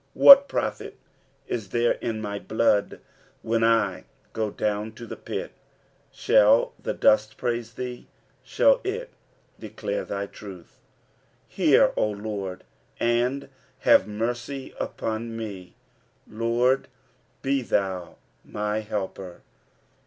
9 0.15 0.23
What 0.25 0.47
profit 0.47 0.97
is 1.47 1.69
there 1.69 1.91
in 2.01 2.21
my 2.23 2.39
blood, 2.39 2.99
when 3.43 3.63
I 3.63 4.05
go 4.33 4.49
down 4.49 4.93
to 4.93 5.05
the 5.05 5.15
pit? 5.15 5.51
Shall 6.11 6.73
the 6.81 6.95
dust 6.95 7.37
praise 7.37 7.73
thee? 7.75 8.07
shall 8.41 8.81
it 8.83 9.11
declare 9.59 10.03
thy 10.03 10.25
truth 10.25 10.79
P 11.51 11.57
10 11.57 11.65
Hear, 11.69 11.93
O 11.95 12.09
Lord, 12.09 12.63
and 12.99 13.47
have 13.81 14.07
mercy 14.07 14.73
upon 14.79 15.37
me: 15.37 15.75
Lord, 16.27 16.87
be 17.43 17.61
thou 17.61 18.15
my 18.43 18.79
helper. 18.79 19.43